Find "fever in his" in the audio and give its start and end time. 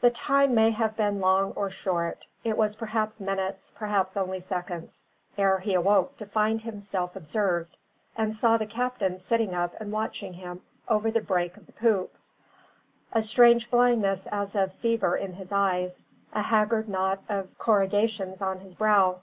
14.76-15.52